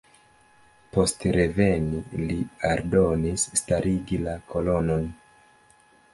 Post 0.95 1.25
reveni 1.35 1.99
li 2.21 2.39
ordonis 2.71 3.45
starigi 3.63 4.21
la 4.25 4.35
kolonon. 4.55 5.09